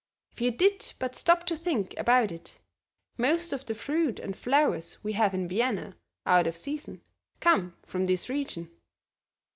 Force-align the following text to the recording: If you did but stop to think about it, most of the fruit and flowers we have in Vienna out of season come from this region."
If 0.31 0.41
you 0.41 0.49
did 0.49 0.93
but 0.97 1.13
stop 1.15 1.45
to 1.45 1.55
think 1.55 1.93
about 1.95 2.31
it, 2.31 2.59
most 3.19 3.53
of 3.53 3.67
the 3.67 3.75
fruit 3.75 4.17
and 4.17 4.35
flowers 4.35 4.97
we 5.03 5.13
have 5.13 5.35
in 5.35 5.47
Vienna 5.47 5.95
out 6.25 6.47
of 6.47 6.57
season 6.57 7.03
come 7.39 7.75
from 7.85 8.07
this 8.07 8.27
region." 8.27 8.71